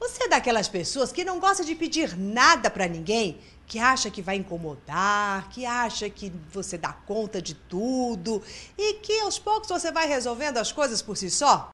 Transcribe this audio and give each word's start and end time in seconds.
Você 0.00 0.24
é 0.24 0.28
daquelas 0.28 0.66
pessoas 0.66 1.12
que 1.12 1.22
não 1.22 1.38
gosta 1.38 1.62
de 1.62 1.74
pedir 1.74 2.16
nada 2.16 2.70
para 2.70 2.88
ninguém, 2.88 3.38
que 3.66 3.78
acha 3.78 4.10
que 4.10 4.22
vai 4.22 4.36
incomodar, 4.36 5.50
que 5.50 5.66
acha 5.66 6.08
que 6.08 6.32
você 6.50 6.78
dá 6.78 6.90
conta 6.90 7.40
de 7.42 7.52
tudo 7.54 8.42
e 8.78 8.94
que 8.94 9.20
aos 9.20 9.38
poucos 9.38 9.68
você 9.68 9.92
vai 9.92 10.08
resolvendo 10.08 10.56
as 10.56 10.72
coisas 10.72 11.02
por 11.02 11.18
si 11.18 11.30
só? 11.30 11.68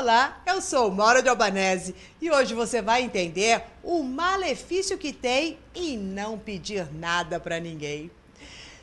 Olá, 0.00 0.40
eu 0.46 0.62
sou 0.62 0.90
Maura 0.90 1.22
de 1.22 1.28
Albanese 1.28 1.94
e 2.22 2.30
hoje 2.30 2.54
você 2.54 2.80
vai 2.80 3.02
entender 3.02 3.62
o 3.82 4.02
malefício 4.02 4.96
que 4.96 5.12
tem 5.12 5.58
em 5.74 5.98
não 5.98 6.38
pedir 6.38 6.90
nada 6.90 7.38
para 7.38 7.60
ninguém. 7.60 8.10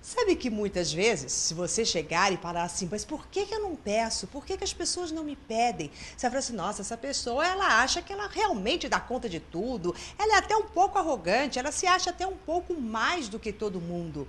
Sabe 0.00 0.34
que 0.34 0.48
muitas 0.48 0.90
vezes, 0.90 1.30
se 1.30 1.52
você 1.52 1.84
chegar 1.84 2.32
e 2.32 2.38
falar 2.38 2.62
assim, 2.62 2.88
mas 2.90 3.04
por 3.04 3.26
que, 3.26 3.44
que 3.44 3.54
eu 3.54 3.60
não 3.60 3.76
peço? 3.76 4.26
Por 4.26 4.46
que, 4.46 4.56
que 4.56 4.64
as 4.64 4.72
pessoas 4.72 5.12
não 5.12 5.22
me 5.22 5.36
pedem? 5.36 5.90
Você 6.16 6.22
vai 6.22 6.30
falar 6.30 6.38
assim, 6.38 6.54
nossa, 6.54 6.80
essa 6.80 6.96
pessoa, 6.96 7.46
ela 7.46 7.82
acha 7.82 8.00
que 8.00 8.10
ela 8.10 8.26
realmente 8.26 8.88
dá 8.88 8.98
conta 8.98 9.28
de 9.28 9.38
tudo, 9.38 9.94
ela 10.18 10.36
é 10.36 10.38
até 10.38 10.56
um 10.56 10.64
pouco 10.64 10.98
arrogante, 10.98 11.58
ela 11.58 11.70
se 11.70 11.86
acha 11.86 12.08
até 12.08 12.26
um 12.26 12.38
pouco 12.38 12.72
mais 12.72 13.28
do 13.28 13.38
que 13.38 13.52
todo 13.52 13.82
mundo. 13.82 14.26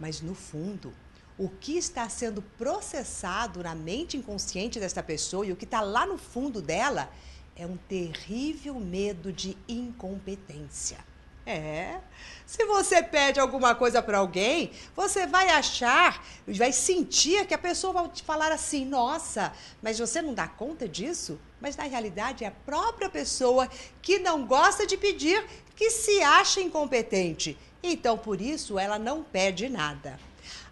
Mas 0.00 0.22
no 0.22 0.34
fundo, 0.34 0.94
o 1.38 1.48
que 1.48 1.76
está 1.76 2.08
sendo 2.08 2.42
processado 2.58 3.62
na 3.62 3.74
mente 3.74 4.16
inconsciente 4.16 4.78
desta 4.78 5.02
pessoa 5.02 5.46
e 5.46 5.52
o 5.52 5.56
que 5.56 5.64
está 5.64 5.80
lá 5.80 6.06
no 6.06 6.18
fundo 6.18 6.60
dela 6.60 7.10
é 7.56 7.66
um 7.66 7.76
terrível 7.76 8.74
medo 8.78 9.32
de 9.32 9.56
incompetência. 9.68 10.98
É. 11.44 11.98
Se 12.46 12.64
você 12.66 13.02
pede 13.02 13.40
alguma 13.40 13.74
coisa 13.74 14.00
para 14.00 14.18
alguém, 14.18 14.70
você 14.94 15.26
vai 15.26 15.48
achar, 15.48 16.24
vai 16.46 16.72
sentir 16.72 17.44
que 17.46 17.54
a 17.54 17.58
pessoa 17.58 17.92
vai 17.92 18.08
te 18.08 18.22
falar 18.22 18.52
assim: 18.52 18.84
nossa, 18.84 19.52
mas 19.82 19.98
você 19.98 20.22
não 20.22 20.34
dá 20.34 20.46
conta 20.46 20.88
disso? 20.88 21.40
Mas 21.60 21.76
na 21.76 21.84
realidade 21.84 22.44
é 22.44 22.46
a 22.46 22.52
própria 22.52 23.10
pessoa 23.10 23.68
que 24.00 24.20
não 24.20 24.46
gosta 24.46 24.86
de 24.86 24.96
pedir 24.96 25.44
que 25.74 25.90
se 25.90 26.22
acha 26.22 26.60
incompetente. 26.60 27.58
Então, 27.82 28.16
por 28.16 28.40
isso, 28.40 28.78
ela 28.78 28.98
não 28.98 29.24
pede 29.24 29.68
nada. 29.68 30.18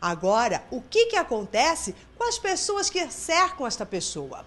Agora, 0.00 0.64
o 0.70 0.80
que, 0.80 1.06
que 1.06 1.16
acontece 1.16 1.94
com 2.16 2.24
as 2.24 2.38
pessoas 2.38 2.88
que 2.88 3.10
cercam 3.10 3.66
esta 3.66 3.84
pessoa? 3.84 4.46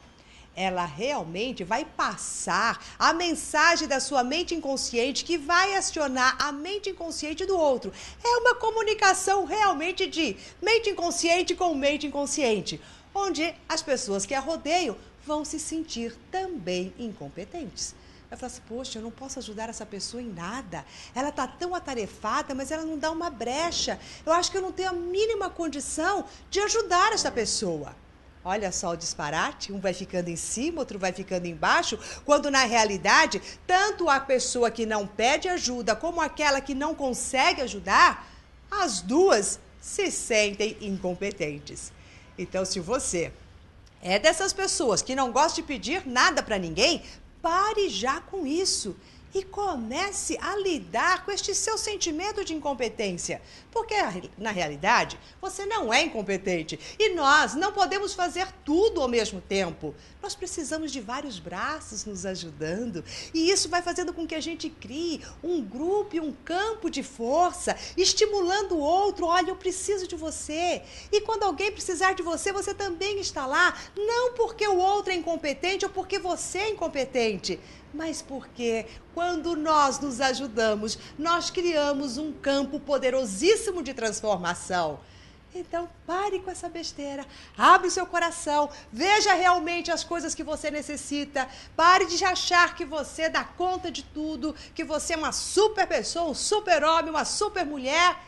Ela 0.56 0.86
realmente 0.86 1.64
vai 1.64 1.84
passar 1.84 2.84
a 3.00 3.12
mensagem 3.12 3.88
da 3.88 4.00
sua 4.00 4.24
mente 4.24 4.54
inconsciente 4.54 5.26
que 5.26 5.38
vai 5.38 5.76
acionar 5.76 6.36
a 6.40 6.52
mente 6.52 6.92
inconsciente 6.92 7.46
do 7.46 7.58
outro. 7.58 7.92
É 8.24 8.38
uma 8.38 8.56
comunicação 8.56 9.46
realmente 9.46 10.06
de 10.06 10.38
mente 10.62 10.92
inconsciente 10.92 11.56
com 11.56 11.74
mente 11.74 12.06
inconsciente, 12.06 12.80
onde 13.16 13.54
as 13.68 13.82
pessoas 13.82 14.26
que 14.26 14.36
a 14.36 14.40
rodeiam 14.40 14.96
vão 15.26 15.44
se 15.44 15.60
sentir 15.60 16.16
também 16.32 16.94
incompetentes. 17.00 17.96
Vai 18.34 18.40
falar 18.40 18.52
assim, 18.52 18.62
poxa, 18.68 18.98
eu 18.98 19.04
não 19.04 19.12
posso 19.12 19.38
ajudar 19.38 19.70
essa 19.70 19.86
pessoa 19.86 20.20
em 20.20 20.28
nada. 20.28 20.84
Ela 21.14 21.30
está 21.30 21.46
tão 21.46 21.76
atarefada, 21.76 22.56
mas 22.56 22.72
ela 22.72 22.84
não 22.84 22.98
dá 22.98 23.12
uma 23.12 23.30
brecha. 23.30 24.00
Eu 24.26 24.34
acho 24.34 24.50
que 24.50 24.58
eu 24.58 24.62
não 24.62 24.72
tenho 24.72 24.90
a 24.90 24.94
mínima 24.94 25.52
condição 25.52 26.26
de 26.50 26.60
ajudar 26.60 27.14
essa 27.14 27.32
pessoa. 27.32 27.96
Olha 28.44 28.72
só 28.72 28.90
o 28.90 28.96
disparate, 28.96 29.72
um 29.72 29.80
vai 29.80 29.94
ficando 29.94 30.30
em 30.30 30.36
cima, 30.36 30.80
outro 30.80 30.98
vai 30.98 31.14
ficando 31.14 31.46
embaixo, 31.46 32.00
quando 32.26 32.50
na 32.50 32.64
realidade, 32.64 33.40
tanto 33.68 34.10
a 34.10 34.20
pessoa 34.20 34.72
que 34.72 34.84
não 34.84 35.06
pede 35.06 35.48
ajuda 35.48 35.96
como 35.96 36.20
aquela 36.20 36.60
que 36.60 36.74
não 36.74 36.96
consegue 36.96 37.62
ajudar, 37.62 38.28
as 38.72 39.00
duas 39.00 39.60
se 39.80 40.10
sentem 40.10 40.76
incompetentes. 40.82 41.94
Então, 42.36 42.66
se 42.66 42.80
você 42.80 43.32
é 44.02 44.18
dessas 44.18 44.52
pessoas 44.52 45.04
que 45.04 45.16
não 45.16 45.32
gosta 45.32 45.62
de 45.62 45.68
pedir 45.68 46.06
nada 46.06 46.42
para 46.42 46.58
ninguém, 46.58 47.04
Pare 47.44 47.90
já 47.90 48.22
com 48.22 48.48
isso 48.48 48.96
e 49.34 49.44
comece 49.44 50.38
a 50.40 50.56
lidar 50.58 51.26
com 51.26 51.32
este 51.32 51.56
seu 51.56 51.78
sentimento 51.78 52.46
de 52.46 52.54
incompetência. 52.54 53.42
Porque, 53.72 53.96
na 54.38 54.52
realidade, 54.52 55.20
você 55.42 55.66
não 55.66 55.92
é 55.92 56.04
incompetente 56.04 56.80
e 57.00 57.16
nós 57.16 57.56
não 57.56 57.72
podemos 57.72 58.14
fazer 58.14 58.48
tudo 58.64 59.02
ao 59.02 59.08
mesmo 59.08 59.42
tempo. 59.42 59.96
Nós 60.22 60.36
precisamos 60.36 60.92
de 60.92 61.02
vários 61.02 61.40
braços 61.40 62.06
nos 62.06 62.26
ajudando 62.26 63.04
e 63.34 63.50
isso 63.50 63.68
vai 63.70 63.82
fazendo 63.82 64.14
com 64.14 64.28
que 64.28 64.36
a 64.36 64.40
gente 64.40 64.70
crie 64.70 65.22
um 65.44 65.62
grupo 65.62 66.16
e 66.16 66.20
um 66.20 66.32
campo 66.32 66.90
de 66.90 67.02
força, 67.02 67.76
estimulando 67.98 68.76
o 68.76 68.80
outro. 68.80 69.26
Olha, 69.26 69.50
eu 69.50 69.56
preciso 69.56 70.08
de 70.08 70.16
você. 70.16 70.84
E 71.12 71.22
quando 71.22 71.44
alguém 71.44 71.72
precisar 71.72 72.14
de 72.14 72.22
você, 72.22 72.52
você 72.52 72.74
também 72.74 73.20
está 73.20 73.46
lá, 73.46 73.76
não 73.96 74.34
porque 74.34 74.68
o 74.68 74.78
outro 74.78 75.12
é 75.12 75.16
incompetente 75.16 75.86
ou 75.86 75.92
porque 75.92 76.20
você 76.20 76.60
é 76.60 76.70
incompetente 76.70 77.60
mas 77.94 78.22
porque 78.22 78.86
quando 79.14 79.56
nós 79.56 80.00
nos 80.00 80.20
ajudamos, 80.20 80.98
nós 81.18 81.50
criamos 81.50 82.18
um 82.18 82.32
campo 82.32 82.80
poderosíssimo 82.80 83.84
de 83.84 83.94
transformação. 83.94 85.00
Então, 85.56 85.88
pare 86.08 86.40
com 86.40 86.50
essa 86.50 86.68
besteira. 86.68 87.26
Abre 87.56 87.88
o 87.88 87.92
seu 87.92 88.08
coração. 88.08 88.72
Veja 88.92 89.34
realmente 89.34 89.92
as 89.92 90.04
coisas 90.04 90.34
que 90.34 90.44
você 90.44 90.72
necessita. 90.72 91.48
Pare 91.76 92.08
de 92.08 92.26
achar 92.26 92.76
que 92.76 92.84
você 92.84 93.30
dá 93.30 93.44
conta 93.44 93.92
de 93.92 94.02
tudo, 94.04 94.56
que 94.74 94.84
você 94.84 95.14
é 95.14 95.18
uma 95.18 95.32
super 95.32 95.86
pessoa, 95.86 96.32
um 96.32 96.34
super 96.34 96.84
homem, 96.84 97.12
uma 97.12 97.26
super 97.26 97.64
mulher. 97.64 98.20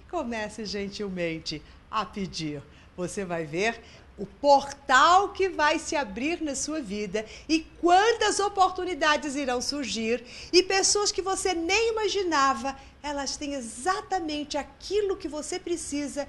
E 0.00 0.08
comece 0.08 0.64
gentilmente 0.64 1.60
a 1.90 2.04
pedir. 2.04 2.62
Você 2.96 3.24
vai 3.24 3.44
ver 3.44 3.80
o 4.18 4.26
portal 4.26 5.28
que 5.28 5.48
vai 5.48 5.78
se 5.78 5.94
abrir 5.94 6.42
na 6.42 6.54
sua 6.54 6.80
vida 6.80 7.24
e 7.48 7.60
quantas 7.80 8.40
oportunidades 8.40 9.36
irão 9.36 9.60
surgir 9.60 10.24
e 10.52 10.62
pessoas 10.62 11.12
que 11.12 11.22
você 11.22 11.54
nem 11.54 11.90
imaginava, 11.92 12.76
elas 13.02 13.36
têm 13.36 13.54
exatamente 13.54 14.58
aquilo 14.58 15.16
que 15.16 15.28
você 15.28 15.58
precisa 15.58 16.26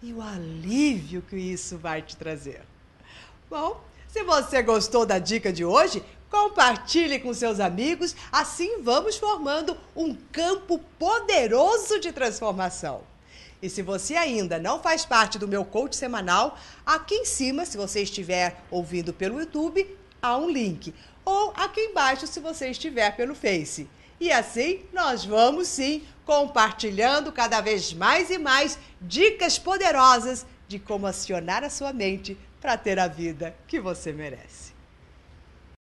e 0.00 0.12
o 0.12 0.22
alívio 0.22 1.22
que 1.22 1.36
isso 1.36 1.76
vai 1.76 2.00
te 2.00 2.16
trazer. 2.16 2.62
Bom, 3.50 3.82
se 4.08 4.22
você 4.22 4.62
gostou 4.62 5.04
da 5.04 5.18
dica 5.18 5.52
de 5.52 5.64
hoje, 5.64 6.02
compartilhe 6.30 7.18
com 7.18 7.34
seus 7.34 7.60
amigos, 7.60 8.14
assim 8.30 8.82
vamos 8.82 9.16
formando 9.16 9.76
um 9.96 10.14
campo 10.30 10.78
poderoso 10.98 11.98
de 11.98 12.12
transformação. 12.12 13.11
E 13.62 13.70
se 13.70 13.80
você 13.80 14.16
ainda 14.16 14.58
não 14.58 14.82
faz 14.82 15.06
parte 15.06 15.38
do 15.38 15.46
meu 15.46 15.64
coach 15.64 15.94
semanal, 15.94 16.58
aqui 16.84 17.14
em 17.14 17.24
cima, 17.24 17.64
se 17.64 17.76
você 17.76 18.02
estiver 18.02 18.60
ouvindo 18.70 19.12
pelo 19.12 19.38
YouTube, 19.38 19.86
há 20.20 20.36
um 20.36 20.50
link. 20.50 20.92
Ou 21.24 21.52
aqui 21.56 21.80
embaixo, 21.80 22.26
se 22.26 22.40
você 22.40 22.68
estiver 22.68 23.14
pelo 23.14 23.36
Face. 23.36 23.88
E 24.18 24.32
assim 24.32 24.82
nós 24.92 25.24
vamos 25.24 25.68
sim 25.68 26.02
compartilhando 26.24 27.32
cada 27.32 27.60
vez 27.60 27.92
mais 27.92 28.30
e 28.30 28.38
mais 28.38 28.78
dicas 29.00 29.58
poderosas 29.58 30.44
de 30.66 30.78
como 30.78 31.06
acionar 31.06 31.64
a 31.64 31.70
sua 31.70 31.92
mente 31.92 32.36
para 32.60 32.76
ter 32.76 32.98
a 32.98 33.08
vida 33.08 33.54
que 33.66 33.80
você 33.80 34.12
merece. 34.12 34.71